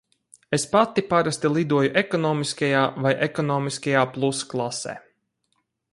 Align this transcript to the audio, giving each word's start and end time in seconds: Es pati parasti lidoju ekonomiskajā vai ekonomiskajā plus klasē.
Es 0.57 0.63
pati 0.71 1.03
parasti 1.09 1.51
lidoju 1.57 1.91
ekonomiskajā 2.03 2.81
vai 3.05 3.11
ekonomiskajā 3.27 4.09
plus 4.17 4.45
klasē. 4.55 5.01